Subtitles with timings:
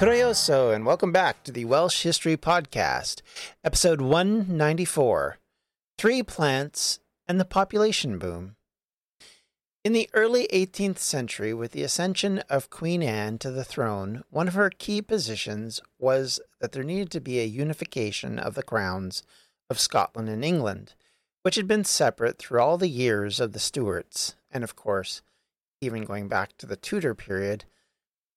[0.00, 3.20] Croeso, and welcome back to the Welsh History Podcast,
[3.62, 5.36] episode 194
[5.98, 8.56] Three Plants and the Population Boom.
[9.84, 14.48] In the early 18th century, with the ascension of Queen Anne to the throne, one
[14.48, 19.22] of her key positions was that there needed to be a unification of the crowns
[19.68, 20.94] of Scotland and England,
[21.42, 25.20] which had been separate through all the years of the Stuarts, and of course,
[25.82, 27.66] even going back to the Tudor period,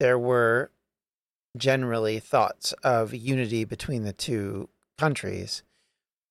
[0.01, 0.69] there were
[1.55, 5.63] generally thoughts of unity between the two countries.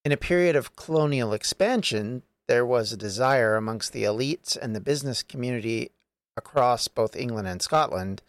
[0.04, 4.80] In a period of colonial expansion, there was a desire amongst the elites and the
[4.80, 5.92] business community
[6.36, 8.22] across both England and Scotland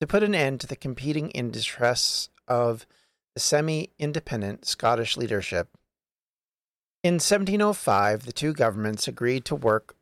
[0.00, 2.86] to put an end to the competing interests of
[3.34, 5.68] the semi independent Scottish leadership.
[7.02, 9.96] In 1705, the two governments agreed to work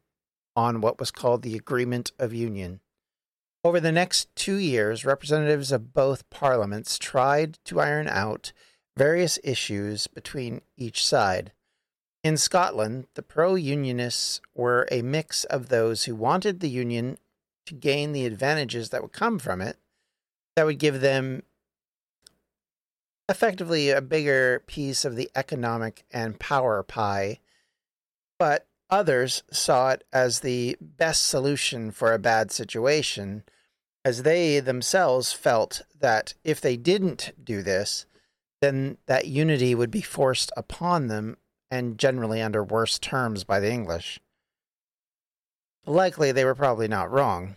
[0.55, 2.81] on what was called the Agreement of Union.
[3.65, 8.53] Over the next two years, representatives of both parliaments tried to iron out
[8.97, 11.53] various issues between each side.
[12.25, 17.19] In Scotland, the pro Unionists were a mix of those who wanted the Union
[17.67, 19.77] to gain the advantages that would come from it,
[20.57, 21.45] that would give them
[23.29, 27.39] effectively a bigger piece of the economic and power pie,
[28.41, 33.43] but Others saw it as the best solution for a bad situation,
[34.05, 38.07] as they themselves felt that if they didn't do this,
[38.61, 41.37] then that unity would be forced upon them
[41.71, 44.21] and generally under worse terms by the English.
[45.87, 47.57] Likely they were probably not wrong.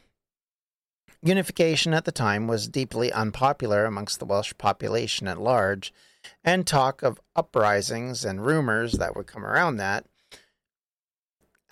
[1.22, 5.94] Unification at the time was deeply unpopular amongst the Welsh population at large,
[6.44, 10.06] and talk of uprisings and rumors that would come around that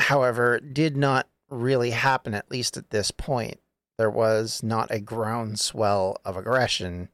[0.04, 3.60] however, did not really happen, at least at this point.
[3.98, 7.10] There was not a groundswell of aggression.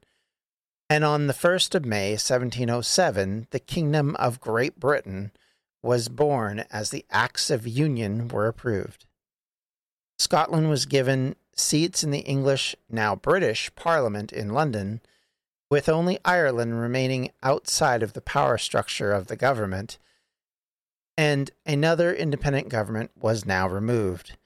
[0.89, 5.31] And on the 1st of May, 1707, the Kingdom of Great Britain
[5.81, 9.05] was born as the Acts of Union were approved.
[10.17, 15.01] Scotland was given seats in the English, now British, Parliament in London,
[15.69, 19.97] with only Ireland remaining outside of the power structure of the government
[21.19, 24.37] and another independent government was now removed.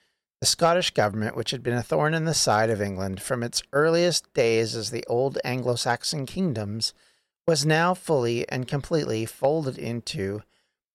[0.44, 3.64] The Scottish government, which had been a thorn in the side of England from its
[3.72, 6.94] earliest days as the old Anglo Saxon kingdoms,
[7.48, 10.42] was now fully and completely folded into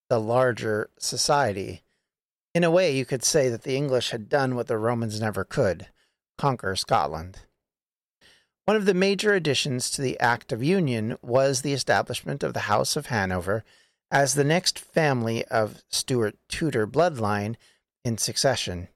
[0.07, 1.81] the larger society.
[2.53, 5.43] In a way, you could say that the English had done what the Romans never
[5.43, 5.87] could
[6.37, 7.39] conquer Scotland.
[8.65, 12.69] One of the major additions to the Act of Union was the establishment of the
[12.69, 13.63] House of Hanover
[14.11, 17.55] as the next family of Stuart Tudor bloodline
[18.05, 18.89] in succession.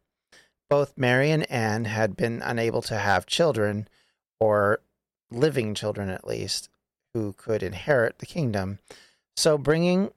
[0.73, 3.87] Both Mary and Anne had been unable to have children,
[4.39, 4.79] or
[5.29, 6.67] living children at least,
[7.13, 8.79] who could inherit the kingdom.
[9.37, 10.09] So bringing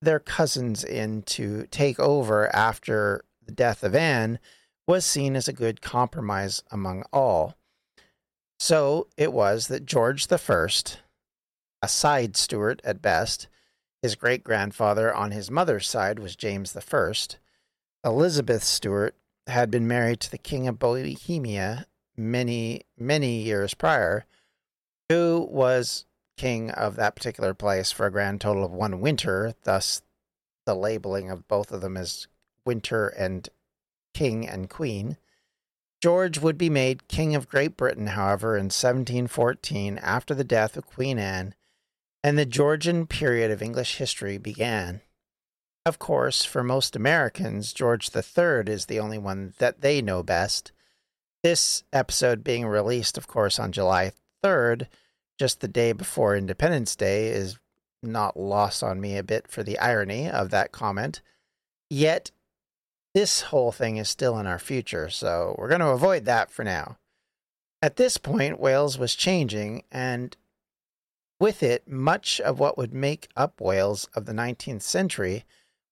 [0.00, 4.38] their cousins in to take over after the death of Anne
[4.88, 7.58] was seen as a good compromise among all.
[8.58, 11.00] So it was that George First,
[11.82, 13.48] a side Stuart at best,
[14.00, 17.12] his great grandfather on his mother's side was James I.
[18.02, 19.14] Elizabeth Stuart
[19.50, 24.24] had been married to the King of Bohemia many, many years prior,
[25.08, 26.06] who was
[26.36, 30.02] king of that particular place for a grand total of one winter, thus
[30.64, 32.28] the labeling of both of them as
[32.64, 33.48] winter and
[34.14, 35.16] king and queen.
[36.00, 40.86] George would be made King of Great Britain, however, in 1714 after the death of
[40.86, 41.54] Queen Anne
[42.24, 45.02] and the Georgian period of English history began.
[45.86, 50.72] Of course, for most Americans, George III is the only one that they know best.
[51.42, 54.12] This episode being released, of course, on July
[54.44, 54.88] 3rd,
[55.38, 57.58] just the day before Independence Day, is
[58.02, 61.22] not lost on me a bit for the irony of that comment.
[61.88, 62.30] Yet,
[63.14, 66.62] this whole thing is still in our future, so we're going to avoid that for
[66.62, 66.98] now.
[67.80, 70.36] At this point, Wales was changing, and
[71.40, 75.46] with it, much of what would make up Wales of the 19th century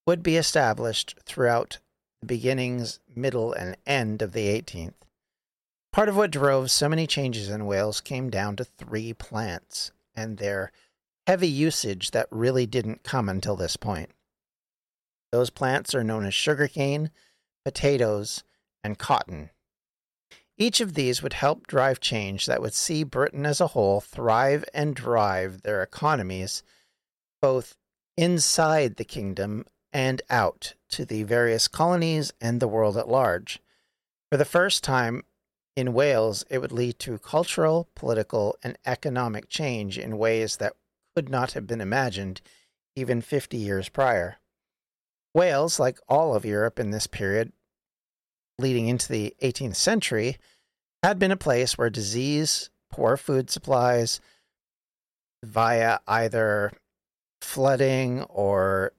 [0.08, 1.81] would be established throughout
[2.20, 4.94] the beginnings, middle, and end of the 18th.
[5.93, 10.38] Part of what drove so many changes in Wales came down to three plants and
[10.38, 10.72] their
[11.26, 14.08] heavy usage that really didn't come until this point.
[15.31, 17.10] Those plants are known as sugarcane,
[17.62, 18.44] potatoes,
[18.82, 19.50] and cotton.
[20.56, 24.64] Each of these would help drive change that would see Britain as a whole thrive
[24.72, 26.62] and drive their economies
[27.43, 27.76] both
[28.16, 33.61] inside the kingdom and out to the various colonies and the world at large.
[34.31, 35.25] For the first time
[35.76, 40.75] in Wales, it would lead to cultural, political, and economic change in ways that
[41.14, 42.40] could not have been imagined
[42.96, 44.37] even 50 years prior.
[45.35, 47.52] Wales, like all of Europe in this period
[48.58, 50.37] leading into the 18th century,
[51.02, 54.20] had been a place where disease, poor food supplies,
[55.44, 56.73] via either
[57.41, 58.93] flooding or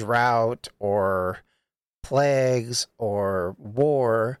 [0.00, 1.40] drought or
[2.02, 4.40] plagues or war,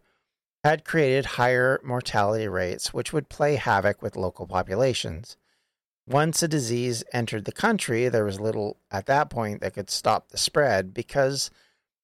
[0.64, 5.36] had created higher mortality rates, which would play havoc with local populations.
[6.06, 10.28] Once a disease entered the country, there was little at that point that could stop
[10.28, 11.50] the spread because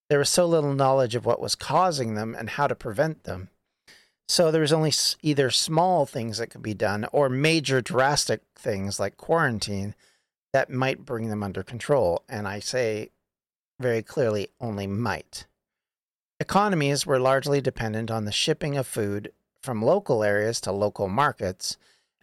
[0.08, 3.48] there was so little knowledge of what was causing them and how to prevent them.
[4.28, 4.92] So there was only
[5.22, 9.94] either small things that could be done or major drastic things like quarantine
[10.52, 12.22] that might bring them under control.
[12.28, 13.10] And I say
[13.78, 15.46] very clearly only might.
[16.38, 19.32] Economies were largely dependent on the shipping of food
[19.62, 21.76] from local areas to local markets,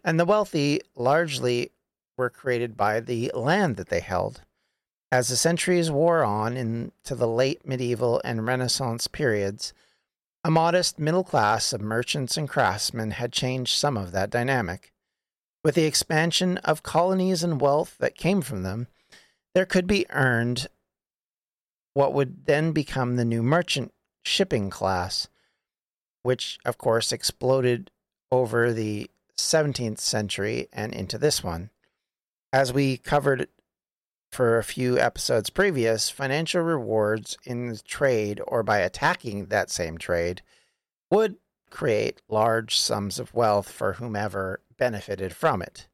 [0.03, 1.71] and the wealthy largely
[2.17, 4.41] were created by the land that they held.
[5.11, 9.73] As the centuries wore on into the late medieval and Renaissance periods,
[10.43, 14.91] a modest middle class of merchants and craftsmen had changed some of that dynamic.
[15.63, 18.87] With the expansion of colonies and wealth that came from them,
[19.53, 20.67] there could be earned
[21.93, 23.93] what would then become the new merchant
[24.23, 25.27] shipping class,
[26.23, 27.91] which of course exploded
[28.31, 31.69] over the 17th century and into this one.
[32.51, 33.47] As we covered
[34.31, 40.41] for a few episodes previous, financial rewards in trade or by attacking that same trade
[41.11, 41.35] would
[41.69, 45.87] create large sums of wealth for whomever benefited from it.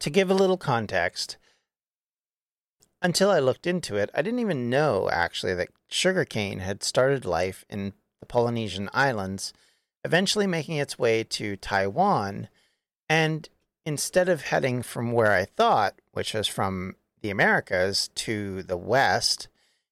[0.00, 1.36] To give a little context,
[3.04, 7.62] until I looked into it, I didn't even know actually that sugarcane had started life
[7.68, 9.52] in the Polynesian islands,
[10.04, 12.48] eventually making its way to Taiwan.
[13.06, 13.46] And
[13.84, 19.48] instead of heading from where I thought, which was from the Americas to the west,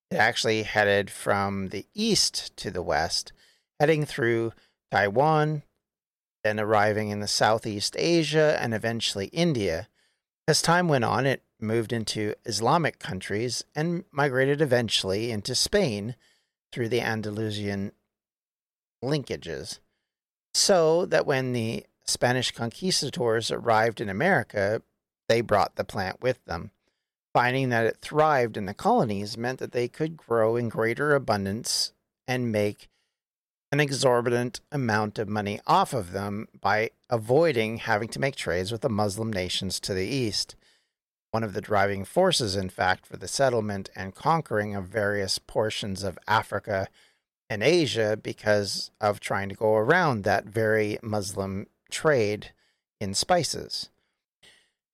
[0.09, 3.31] it actually headed from the east to the west,
[3.79, 4.53] heading through
[4.91, 5.61] Taiwan,
[6.43, 9.87] then arriving in the Southeast Asia and eventually India.
[10.47, 16.15] As time went on, it moved into Islamic countries, and migrated eventually into Spain
[16.71, 17.93] through the Andalusian
[19.01, 19.79] linkages.
[20.53, 24.81] So that when the Spanish conquistadors arrived in America,
[25.29, 26.71] they brought the plant with them.
[27.33, 31.93] Finding that it thrived in the colonies meant that they could grow in greater abundance
[32.27, 32.89] and make
[33.73, 38.81] an exorbitant amount of money off of them by avoiding having to make trades with
[38.81, 40.55] the Muslim nations to the east
[41.31, 46.03] one of the driving forces, in fact, for the settlement and conquering of various portions
[46.03, 46.87] of Africa
[47.49, 52.51] and Asia because of trying to go around that very Muslim trade
[53.01, 53.89] in spices.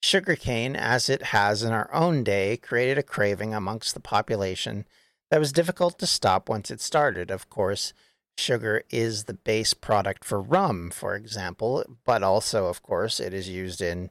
[0.01, 4.85] Sugarcane, as it has in our own day, created a craving amongst the population
[5.29, 7.29] that was difficult to stop once it started.
[7.29, 7.91] Of course,
[8.39, 13.49] sugar is the base product for rum, for example, but also, of course, it is
[13.49, 14.09] used in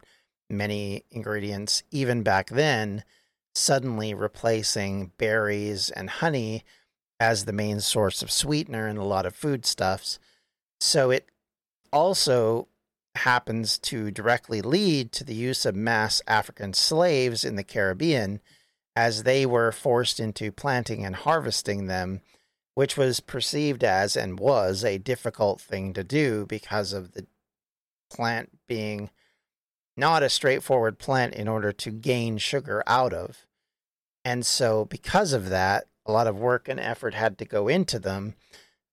[0.50, 3.04] many ingredients, even back then,
[3.54, 6.64] suddenly replacing berries and honey
[7.18, 10.18] as the main source of sweetener in a lot of foodstuffs.
[10.80, 11.28] So it
[11.92, 12.68] also
[13.16, 18.40] happens to directly lead to the use of mass African slaves in the Caribbean
[18.94, 22.20] as they were forced into planting and harvesting them,
[22.78, 27.26] which was perceived as and was a difficult thing to do because of the
[28.08, 29.10] plant being
[29.96, 33.48] not a straightforward plant in order to gain sugar out of.
[34.24, 37.98] And so, because of that, a lot of work and effort had to go into
[37.98, 38.34] them.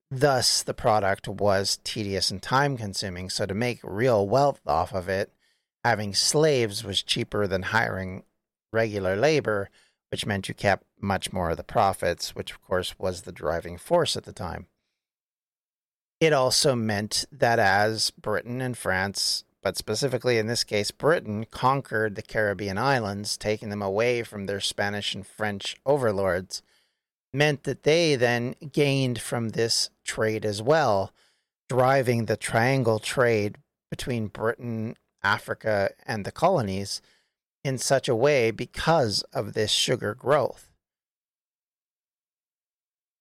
[0.09, 3.29] Thus, the product was tedious and time consuming.
[3.29, 5.31] So, to make real wealth off of it,
[5.83, 8.23] having slaves was cheaper than hiring
[8.73, 9.69] regular labor,
[10.11, 13.77] which meant you kept much more of the profits, which, of course, was the driving
[13.77, 14.67] force at the time.
[16.19, 22.13] It also meant that as Britain and France but specifically in this case, Britain conquered
[22.13, 26.61] the Caribbean islands, taking them away from their Spanish and French overlords,
[27.33, 31.11] meant that they then gained from this trade as well,
[31.67, 33.57] driving the triangle trade
[33.89, 37.01] between Britain, Africa, and the colonies
[37.65, 40.69] in such a way because of this sugar growth.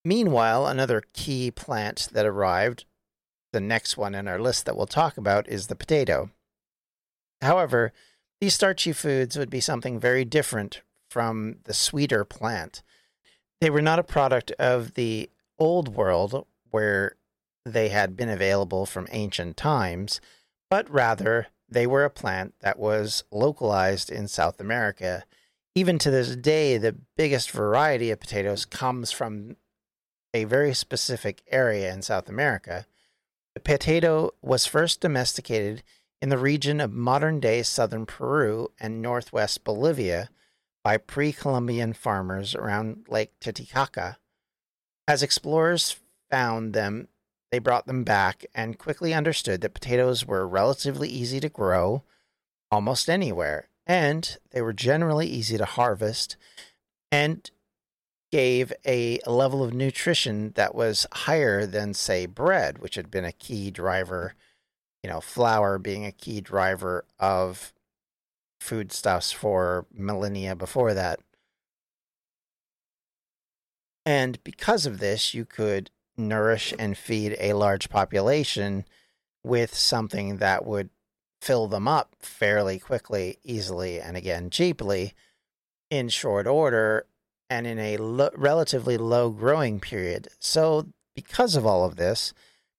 [0.05, 2.85] Meanwhile, another key plant that arrived
[3.55, 6.29] the next one in our list that we'll talk about is the potato.
[7.41, 7.95] However,
[8.39, 12.83] these starchy foods would be something very different from the sweeter plant.
[13.63, 17.17] They were not a product of the old world where
[17.65, 20.21] they had been available from ancient times,
[20.69, 25.25] but rather they were a plant that was localized in South America.
[25.75, 29.57] Even to this day, the biggest variety of potatoes comes from
[30.33, 32.87] a very specific area in South America.
[33.55, 35.83] The potato was first domesticated
[36.23, 40.31] in the region of modern day southern Peru and northwest Bolivia
[40.85, 44.19] by pre Columbian farmers around Lake Titicaca.
[45.09, 45.97] As explorers
[46.31, 47.09] found them,
[47.51, 52.03] they brought them back and quickly understood that potatoes were relatively easy to grow
[52.71, 56.37] almost anywhere, and they were generally easy to harvest
[57.13, 57.51] and
[58.33, 63.31] gave a level of nutrition that was higher than, say, bread, which had been a
[63.31, 64.35] key driver,
[65.05, 67.73] you know, flour being a key driver of
[68.59, 71.21] foodstuffs for millennia before that.
[74.05, 78.85] And because of this, you could nourish and feed a large population
[79.43, 80.91] with something that would
[81.41, 85.13] fill them up fairly quickly, easily, and again, cheaply
[85.91, 87.07] in short order
[87.51, 90.29] and in a lo- relatively low growing period.
[90.39, 92.33] So, because of all of this,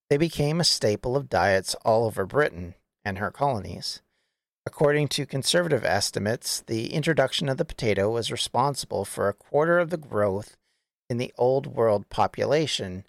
[0.10, 2.74] they became a staple of diets all over Britain
[3.04, 4.01] and her colonies.
[4.65, 9.92] According to conservative estimates, the introduction of the potato was responsible for a quarter of
[9.92, 10.58] the growth
[11.08, 13.06] in the Old World population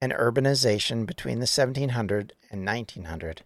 [0.00, 3.42] and urbanization between the 1700 and 1900.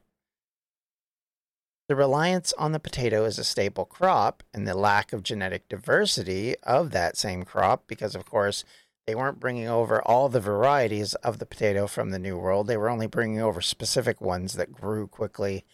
[1.88, 6.56] The reliance on the potato as a staple crop and the lack of genetic diversity
[6.62, 8.64] of that same crop, because of course
[9.06, 12.76] they weren't bringing over all the varieties of the potato from the New World, they
[12.76, 15.64] were only bringing over specific ones that grew quickly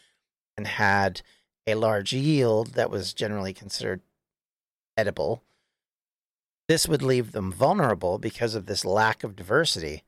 [0.56, 1.22] and had
[1.66, 4.00] a large yield that was generally considered
[4.96, 5.44] edible.
[6.66, 10.02] This would leave them vulnerable because of this lack of diversity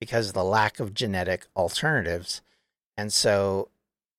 [0.00, 2.42] because of the lack of genetic alternatives.
[2.96, 3.68] And so,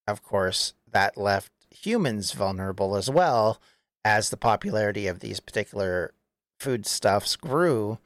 [0.06, 3.60] of course, that left humans vulnerable as well
[4.04, 6.12] as the popularity of these particular
[6.58, 7.98] foodstuffs grew.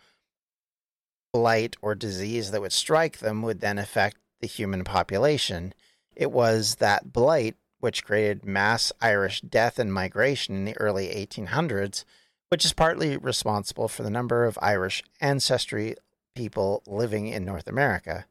[1.33, 5.73] Blight or disease that would strike them would then affect the human population.
[6.15, 12.05] It was that blight which created mass Irish death and migration in the early 1800s,
[12.49, 15.97] which is partly responsible for the number of Irish ancestry
[16.35, 18.27] people living in North America.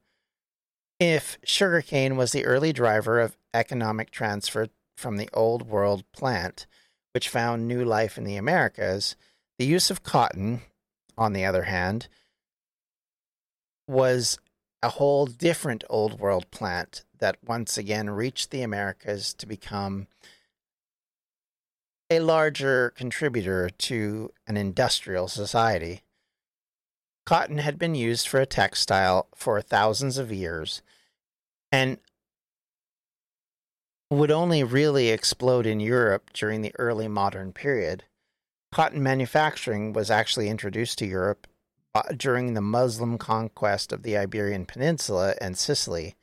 [1.00, 6.68] If sugarcane was the early driver of economic transfer from the Old World plant,
[7.14, 9.16] which found new life in the Americas,
[9.58, 10.62] the use of cotton,
[11.18, 12.08] on the other hand,
[13.88, 14.40] was
[14.82, 20.08] a whole different Old World plant that once again reached the Americas to become
[22.10, 26.02] a larger contributor to an industrial society.
[27.26, 30.82] Cotton had been used for a textile for thousands of years
[31.72, 31.98] and
[34.10, 38.04] would only really explode in Europe during the early modern period.
[38.72, 41.48] Cotton manufacturing was actually introduced to Europe
[41.94, 46.16] uh, during the Muslim conquest of the Iberian Peninsula and Sicily.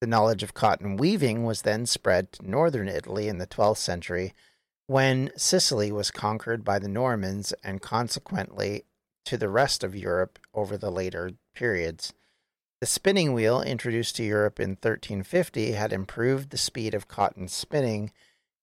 [0.00, 4.34] The knowledge of cotton weaving was then spread to northern Italy in the 12th century
[4.86, 8.84] when Sicily was conquered by the Normans and consequently
[9.24, 12.12] to the rest of Europe over the later periods.
[12.80, 18.12] The spinning wheel, introduced to Europe in 1350, had improved the speed of cotton spinning,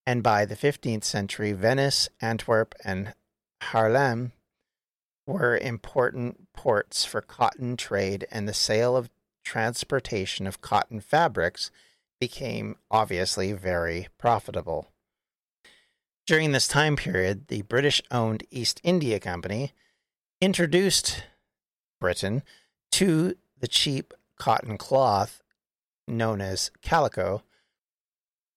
[0.05, 3.13] and by the 15th century, Venice, Antwerp, and
[3.61, 4.31] Haarlem
[5.25, 9.09] were important ports for cotton trade, and the sale of
[9.43, 11.71] transportation of cotton fabrics
[12.19, 14.87] became obviously very profitable.
[16.27, 19.73] During this time period, the British owned East India Company
[20.41, 21.23] introduced
[21.99, 22.41] Britain
[22.91, 25.39] to the cheap cotton cloth
[26.07, 27.43] known as calico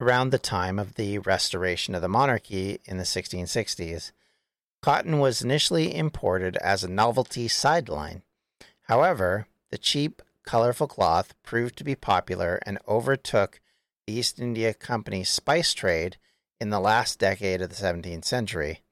[0.00, 4.12] around the time of the restoration of the monarchy in the 1660s.
[4.82, 8.22] Cotton was initially imported as a novelty sideline.
[8.84, 13.60] However, the cheap, colorful cloth proved to be popular and overtook
[14.06, 16.16] the East India Company's spice trade
[16.58, 18.83] in the last decade of the 17th century.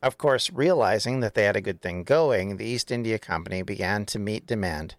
[0.00, 4.06] Of course, realizing that they had a good thing going, the East India Company began
[4.06, 4.94] to meet demand,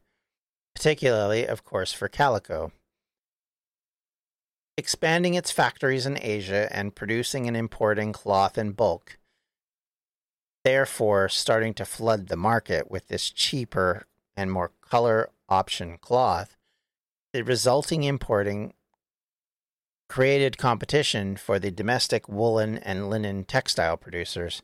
[0.75, 2.73] particularly, of course, for calico.
[4.77, 9.17] Expanding its factories in Asia and producing and importing cloth in bulk,
[10.65, 16.57] therefore starting to flood the market with this cheaper and more color option cloth,
[17.31, 18.73] the resulting importing
[20.09, 24.61] created competition for the domestic woolen and linen textile producers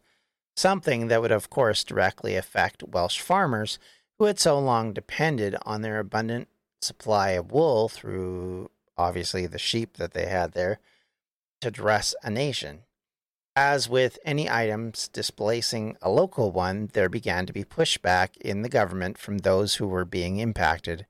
[0.56, 3.78] something that would, of course, directly affect Welsh farmers
[4.18, 6.48] who had so long depended on their abundant
[6.82, 10.80] supply of wool through obviously the sheep that they had there
[11.62, 12.82] to dress a nation.
[13.56, 18.70] As with any items displacing a local one, there began to be pushback in the
[18.70, 21.06] government from those who were being impacted.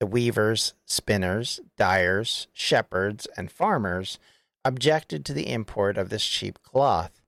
[0.00, 4.18] The weavers, spinners, dyers, shepherds, and farmers
[4.64, 7.20] objected to the import of this cheap cloth.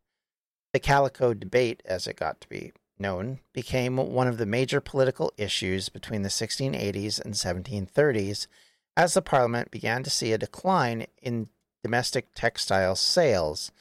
[0.77, 5.33] The calico debate, as it got to be known, became one of the major political
[5.39, 8.47] issues between the 1680s and 1730s
[8.95, 11.49] as the Parliament began to see a decline in
[11.83, 13.73] domestic textile sales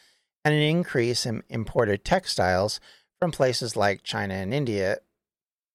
[0.46, 2.80] and an increase in imported textiles
[3.20, 5.00] from places like China and India.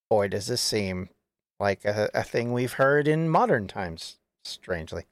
[0.08, 1.10] Boy, does this seem
[1.58, 5.04] like a, a thing we've heard in modern times, strangely.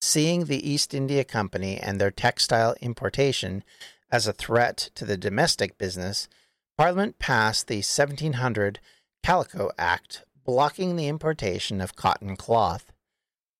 [0.00, 3.64] Seeing the East India Company and their textile importation
[4.10, 6.28] as a threat to the domestic business,
[6.76, 8.80] Parliament passed the 1700
[9.24, 12.92] Calico Act, blocking the importation of cotton cloth.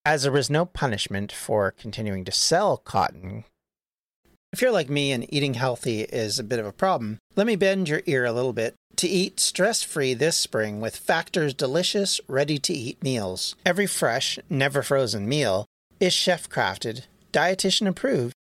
[0.05, 3.45] As there was no punishment for continuing to sell cotton,
[4.52, 7.55] if you're like me and eating healthy is a bit of a problem, let me
[7.55, 12.21] bend your ear a little bit to eat stress free this spring with Factor's delicious,
[12.26, 13.55] ready to eat meals.
[13.67, 15.67] Every fresh, never frozen meal
[16.00, 17.02] is chef crafted,
[17.33, 18.35] dietitian approved,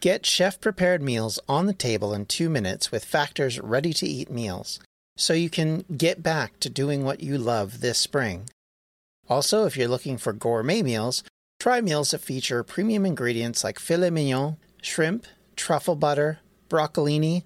[0.00, 4.30] Get chef prepared meals on the table in two minutes with Factor's ready to eat
[4.30, 4.78] meals
[5.16, 8.48] so you can get back to doing what you love this spring.
[9.28, 11.24] Also, if you're looking for gourmet meals,
[11.58, 16.38] try meals that feature premium ingredients like filet mignon, shrimp, truffle butter,
[16.70, 17.42] broccolini,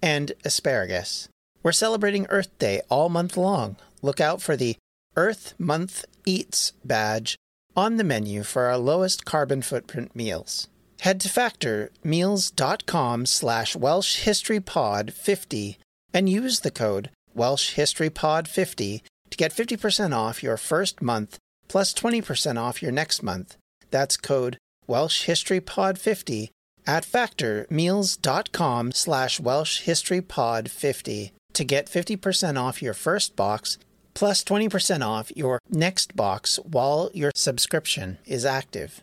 [0.00, 1.28] and asparagus.
[1.64, 3.74] We're celebrating Earth Day all month long.
[4.00, 4.76] Look out for the
[5.16, 7.34] Earth Month Eats badge
[7.76, 10.68] on the menu for our lowest carbon footprint meals.
[11.00, 15.76] Head to factormeals.com slash welshhistorypod50
[16.12, 21.36] and use the code welshhistorypod50 to get 50% off your first month
[21.68, 23.58] plus 20% off your next month.
[23.90, 24.56] That's code
[24.88, 26.48] welshhistorypod50
[26.86, 33.78] at factormeals.com slash welshhistorypod50 to get 50% off your first box
[34.14, 39.02] plus 20% off your next box while your subscription is active.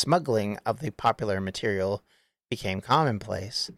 [0.00, 2.02] Smuggling of the popular material
[2.48, 3.70] became commonplace.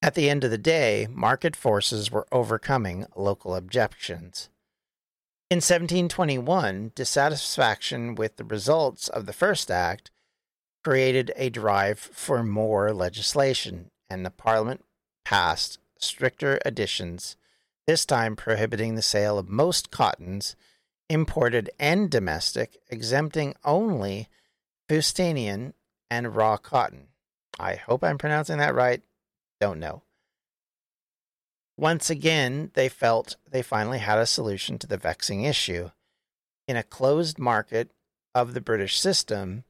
[0.00, 4.48] At the end of the day, market forces were overcoming local objections.
[5.50, 10.10] In 1721, dissatisfaction with the results of the First Act
[10.82, 14.82] created a drive for more legislation, and the Parliament
[15.26, 17.36] passed stricter additions,
[17.86, 20.56] this time prohibiting the sale of most cottons,
[21.10, 24.30] imported and domestic, exempting only
[24.88, 25.72] Fustanian
[26.10, 27.08] and raw cotton.
[27.58, 29.02] I hope I'm pronouncing that right.
[29.60, 30.02] Don't know.
[31.76, 35.90] Once again, they felt they finally had a solution to the vexing issue.
[36.68, 37.90] In a closed market
[38.34, 39.64] of the British system,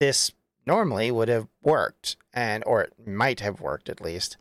[0.00, 0.32] this
[0.66, 4.36] normally would have worked and or it might have worked at least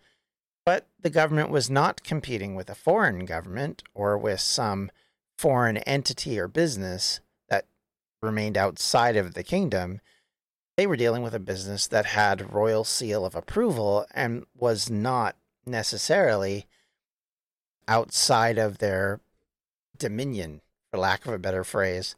[0.66, 4.90] but the government was not competing with a foreign government or with some
[5.38, 7.20] foreign entity or business
[8.24, 10.00] remained outside of the kingdom
[10.76, 15.36] they were dealing with a business that had royal seal of approval and was not
[15.66, 16.66] necessarily
[17.88, 19.20] outside of their
[19.98, 22.16] dominion for lack of a better phrase.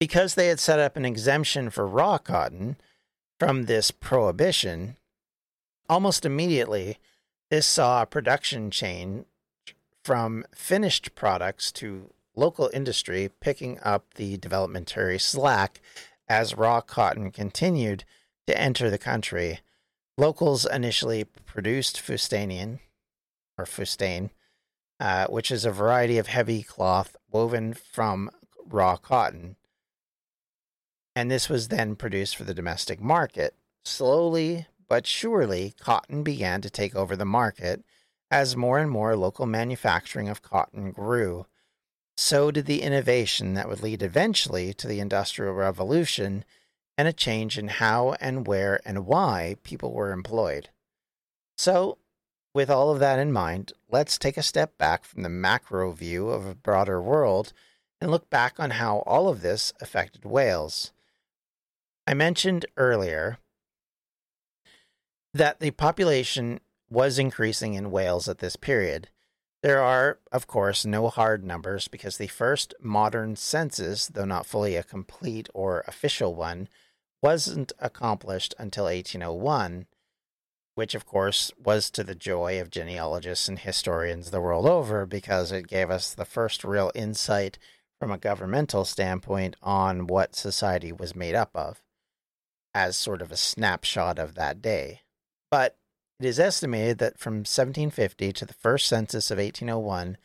[0.00, 2.76] Because they had set up an exemption for raw cotton
[3.38, 4.96] from this prohibition,
[5.88, 6.98] almost immediately,
[7.50, 9.24] this saw a production chain
[10.04, 15.80] from finished products to local industry picking up the developmentary slack
[16.28, 18.04] as raw cotton continued
[18.46, 19.60] to enter the country.
[20.16, 22.78] Locals initially produced fustanian
[23.58, 24.30] or fustane,
[25.00, 28.30] uh, which is a variety of heavy cloth woven from
[28.66, 29.56] raw cotton.
[31.16, 33.54] and this was then produced for the domestic market.
[33.84, 37.84] Slowly but surely, cotton began to take over the market
[38.30, 41.46] as more and more local manufacturing of cotton grew.
[42.20, 46.44] So did the innovation that would lead eventually to the Industrial Revolution
[46.96, 50.68] and a change in how and where and why people were employed.
[51.56, 51.98] So,
[52.52, 56.30] with all of that in mind, let's take a step back from the macro view
[56.30, 57.52] of a broader world
[58.00, 60.92] and look back on how all of this affected Wales.
[62.04, 63.38] I mentioned earlier
[65.32, 66.58] that the population
[66.90, 69.08] was increasing in Wales at this period.
[69.62, 74.76] There are, of course, no hard numbers because the first modern census, though not fully
[74.76, 76.68] a complete or official one,
[77.20, 79.86] wasn't accomplished until 1801,
[80.76, 85.50] which, of course, was to the joy of genealogists and historians the world over because
[85.50, 87.58] it gave us the first real insight
[87.98, 91.82] from a governmental standpoint on what society was made up of
[92.74, 95.00] as sort of a snapshot of that day.
[95.50, 95.76] But
[96.20, 100.16] it is estimated that from 1750 to the first census of 1801,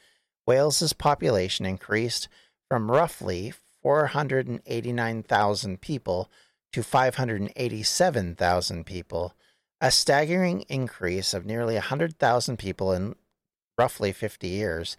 [0.47, 2.27] Wales's population increased
[2.67, 6.32] from roughly 489,000 people
[6.71, 9.36] to 587,000 people,
[9.79, 13.15] a staggering increase of nearly 100,000 people in
[13.77, 14.97] roughly 50 years,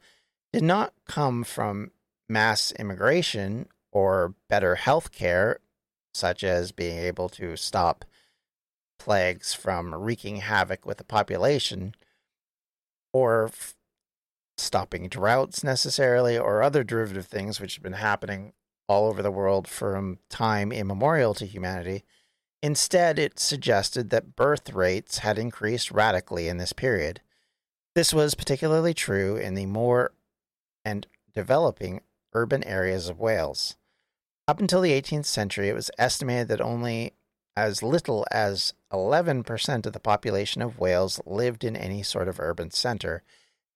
[0.52, 1.90] did not come from
[2.28, 5.58] mass immigration or better health care,
[6.12, 8.04] such as being able to stop
[8.98, 11.94] plagues from wreaking havoc with the population,
[13.12, 13.74] or f-
[14.56, 18.52] stopping droughts necessarily, or other derivative things which have been happening
[18.88, 22.04] all over the world from time immemorial to humanity.
[22.62, 27.20] Instead, it suggested that birth rates had increased radically in this period.
[27.94, 30.12] This was particularly true in the more
[30.84, 32.00] and developing
[32.32, 33.76] urban areas of Wales.
[34.46, 37.14] Up until the 18th century, it was estimated that only
[37.56, 42.70] as little as 11% of the population of Wales lived in any sort of urban
[42.70, 43.22] center.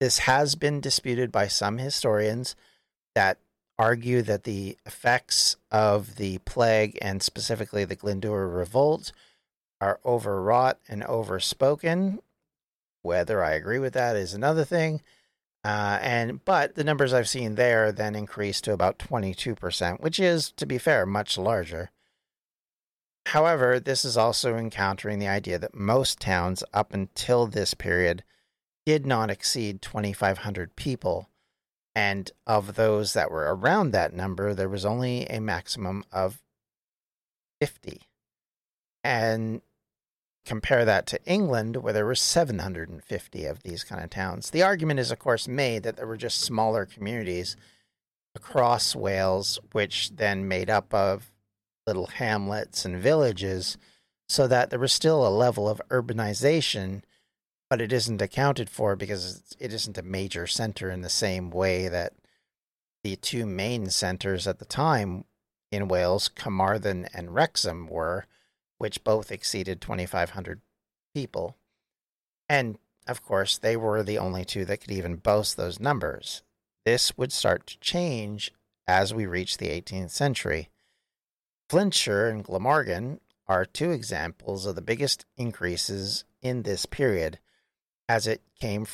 [0.00, 2.56] This has been disputed by some historians
[3.14, 3.38] that
[3.78, 9.12] argue that the effects of the plague and specifically the Glyndŵr revolt
[9.80, 12.20] are overwrought and overspoken.
[13.02, 15.02] Whether I agree with that is another thing.
[15.64, 20.50] Uh, and but the numbers I've seen there then increased to about 22%, which is,
[20.52, 21.90] to be fair, much larger.
[23.28, 28.24] However, this is also encountering the idea that most towns up until this period
[28.86, 31.28] did not exceed 2,500 people.
[31.94, 36.40] And of those that were around that number, there was only a maximum of
[37.60, 38.00] 50.
[39.04, 39.60] And
[40.46, 44.48] compare that to England, where there were 750 of these kind of towns.
[44.48, 47.56] The argument is, of course, made that there were just smaller communities
[48.34, 51.30] across Wales, which then made up of
[51.88, 53.78] little hamlets and villages,
[54.28, 57.00] so that there was still a level of urbanization,
[57.70, 61.88] but it isn't accounted for because it isn't a major center in the same way
[61.88, 62.12] that
[63.02, 65.24] the two main centers at the time
[65.72, 68.26] in Wales, Carmarthen and Wrexham, were
[68.76, 70.60] which both exceeded 2,500
[71.14, 71.56] people.
[72.50, 76.42] And of course, they were the only two that could even boast those numbers.
[76.84, 78.52] This would start to change
[78.86, 80.68] as we reach the 18th century.
[81.68, 87.38] Flintshire and Glamorgan are two examples of the biggest increases in this period,
[88.08, 88.86] as it came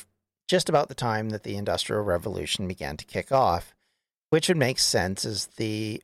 [0.47, 3.73] just about the time that the Industrial Revolution began to kick off,
[4.29, 6.03] which would make sense as the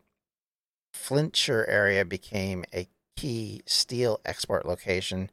[0.94, 5.30] Flintshire area became a key steel export location,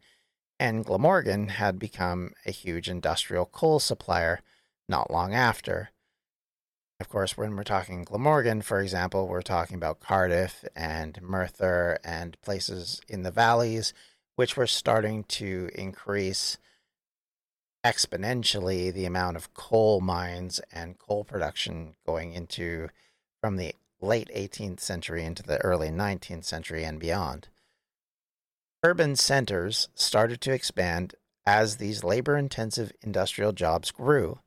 [0.58, 4.40] and Glamorgan had become a huge industrial coal supplier
[4.88, 5.90] not long after.
[7.00, 12.40] Of course, when we're talking Glamorgan, for example, we're talking about Cardiff and Merthyr and
[12.42, 13.92] places in the valleys,
[14.36, 16.58] which were starting to increase
[17.84, 22.88] exponentially the amount of coal mines and coal production going into
[23.40, 27.48] from the late 18th century into the early 19th century and beyond
[28.84, 34.38] urban centers started to expand as these labor intensive industrial jobs grew.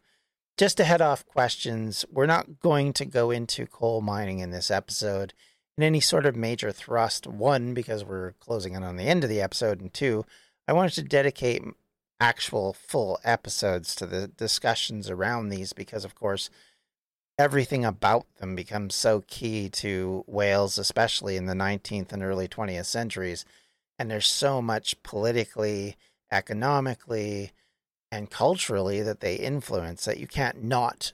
[0.62, 4.69] Just to head off questions, we're not going to go into coal mining in this
[4.69, 5.34] episode
[5.76, 7.26] in any sort of major thrust.
[7.26, 10.24] One, because we're closing in on the end of the episode, and two,
[10.67, 11.63] I wanted to dedicate
[12.19, 16.52] actual full episodes to the discussions around these because, of course,
[17.39, 22.86] everything about them becomes so key to Wales, especially in the 19th and early 20th
[22.86, 23.45] centuries
[23.97, 25.95] and there's so much politically,
[26.32, 27.52] economically,
[28.12, 31.13] and culturally that they influence that you can't not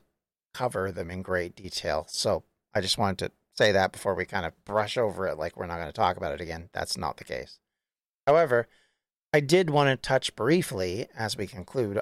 [0.54, 2.06] cover them in great detail.
[2.10, 5.56] So I just wanted to say that before we kind of brush over it like
[5.56, 6.70] we're not going to talk about it again.
[6.74, 7.60] That's not the case.
[8.26, 8.68] However,
[9.34, 12.00] I did want to touch briefly as we conclude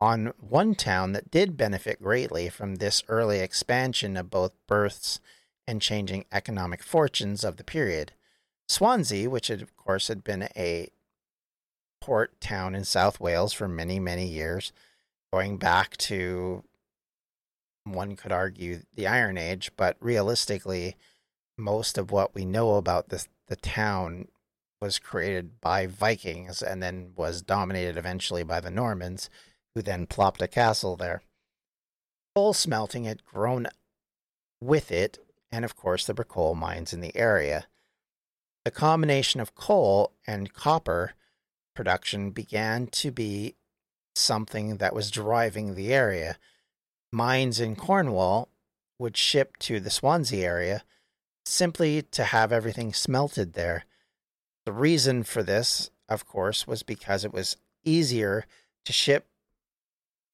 [0.00, 5.20] on one town that did benefit greatly from this early expansion of both births
[5.66, 8.12] and changing economic fortunes of the period.
[8.68, 10.88] Swansea, which had, of course had been a
[12.08, 14.72] port town in South Wales for many, many years,
[15.30, 16.64] going back to
[17.84, 20.96] one could argue the Iron Age, but realistically,
[21.58, 24.28] most of what we know about this the town
[24.80, 29.28] was created by Vikings and then was dominated eventually by the Normans,
[29.74, 31.20] who then plopped a castle there.
[32.34, 33.66] Coal smelting had grown
[34.62, 35.18] with it,
[35.52, 37.66] and of course there were coal mines in the area.
[38.64, 41.12] The combination of coal and copper
[41.78, 43.54] production began to be
[44.16, 46.36] something that was driving the area
[47.12, 48.48] mines in Cornwall
[48.98, 50.82] would ship to the Swansea area
[51.46, 53.84] simply to have everything smelted there.
[54.66, 58.44] The reason for this, of course, was because it was easier
[58.84, 59.28] to ship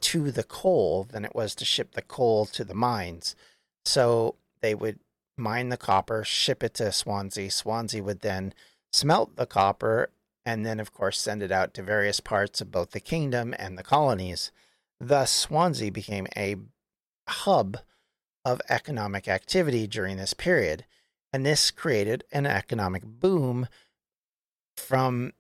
[0.00, 3.36] to the coal than it was to ship the coal to the mines.
[3.84, 4.98] So they would
[5.36, 7.50] mine the copper, ship it to Swansea.
[7.50, 8.54] Swansea would then
[8.94, 10.08] smelt the copper
[10.46, 13.78] and then, of course, send it out to various parts of both the kingdom and
[13.78, 14.52] the colonies.
[15.00, 16.56] Thus, Swansea became a
[17.28, 17.78] hub
[18.44, 20.84] of economic activity during this period.
[21.32, 23.68] And this created an economic boom
[24.76, 25.32] from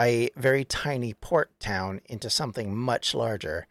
[0.00, 3.66] a very tiny port town into something much larger.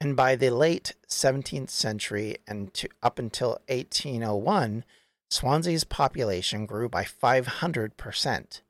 [0.00, 4.84] And by the late 17th century and to, up until 1801,
[5.30, 8.60] Swansea's population grew by 500%.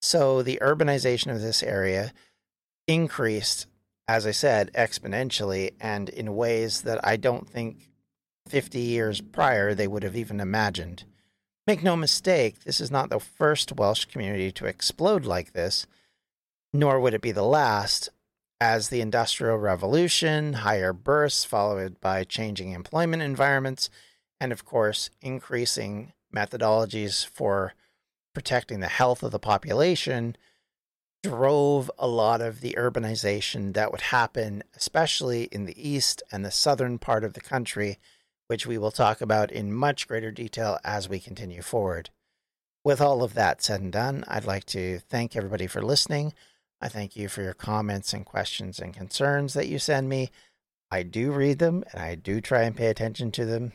[0.00, 2.12] So the urbanization of this area
[2.86, 3.66] increased
[4.08, 7.88] as I said, exponentially and in ways that I don't think
[8.48, 11.04] 50 years prior they would have even imagined.
[11.66, 15.86] Make no mistake, this is not the first Welsh community to explode like this,
[16.72, 18.08] nor would it be the last,
[18.60, 23.90] as the Industrial Revolution, higher births followed by changing employment environments,
[24.40, 27.74] and of course, increasing methodologies for
[28.36, 30.36] protecting the health of the population
[31.22, 36.50] drove a lot of the urbanization that would happen, especially in the east and the
[36.50, 37.98] southern part of the country,
[38.48, 42.10] which we will talk about in much greater detail as we continue forward.
[42.84, 46.34] With all of that said and done, I'd like to thank everybody for listening.
[46.78, 50.30] I thank you for your comments and questions and concerns that you send me.
[50.90, 53.72] I do read them and I do try and pay attention to them.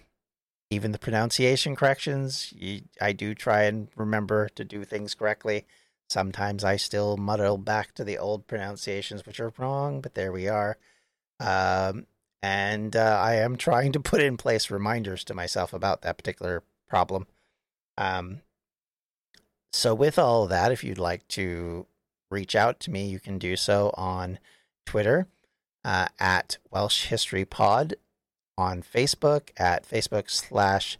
[0.71, 2.53] Even the pronunciation corrections,
[3.01, 5.65] I do try and remember to do things correctly.
[6.09, 10.47] Sometimes I still muddle back to the old pronunciations, which are wrong, but there we
[10.47, 10.77] are.
[11.41, 12.07] Um,
[12.41, 16.63] and uh, I am trying to put in place reminders to myself about that particular
[16.89, 17.27] problem.
[17.97, 18.41] Um,
[19.73, 21.85] so, with all that, if you'd like to
[22.29, 24.39] reach out to me, you can do so on
[24.85, 25.27] Twitter
[25.83, 27.95] uh, at Welsh History Pod,
[28.61, 30.97] on Facebook at Facebook slash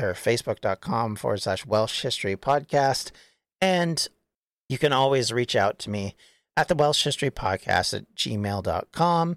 [0.00, 3.10] or Facebook.com forward slash Welsh History Podcast,
[3.60, 4.08] and
[4.68, 6.14] you can always reach out to me
[6.56, 9.36] at the Welsh History Podcast at gmail.com.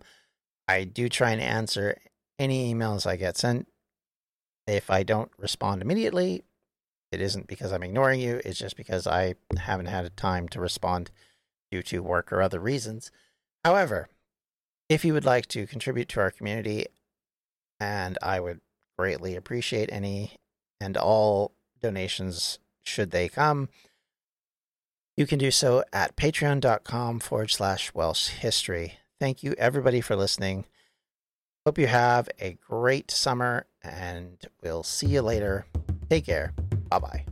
[0.67, 1.97] I do try and answer
[2.39, 3.67] any emails I get sent.
[4.67, 6.43] If I don't respond immediately,
[7.11, 11.11] it isn't because I'm ignoring you, it's just because I haven't had time to respond
[11.71, 13.11] due to work or other reasons.
[13.63, 14.09] However,
[14.89, 16.85] if you would like to contribute to our community,
[17.79, 18.61] and I would
[18.97, 20.31] greatly appreciate any
[20.79, 23.69] and all donations should they come,
[25.17, 28.99] you can do so at patreon.com forward slash Welsh history.
[29.19, 30.65] Thank you, everybody, for listening.
[31.65, 35.65] Hope you have a great summer, and we'll see you later.
[36.09, 36.53] Take care.
[36.89, 37.25] Bye bye.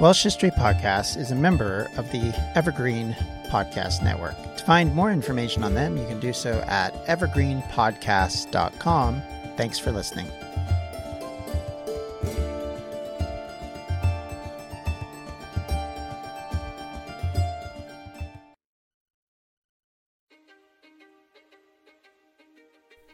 [0.00, 3.14] Welsh History Podcast is a member of the Evergreen
[3.50, 4.36] Podcast Network.
[4.60, 9.22] To find more information on them, you can do so at evergreenpodcast.com.
[9.56, 10.26] Thanks for listening.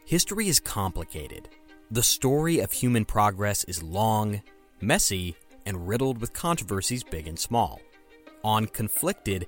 [0.03, 1.47] History is complicated.
[1.89, 4.41] The story of human progress is long,
[4.81, 7.79] messy, and riddled with controversies big and small.
[8.43, 9.47] On Conflicted,